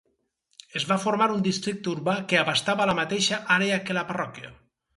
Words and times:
Es 0.79 0.85
va 0.91 0.97
formar 1.03 1.27
un 1.33 1.43
districte 1.49 1.93
urbà 1.93 2.17
que 2.33 2.41
abastava 2.45 2.89
la 2.93 2.99
mateixa 3.03 3.41
àrea 3.59 3.81
que 3.87 4.01
la 4.03 4.09
parròquia. 4.13 4.55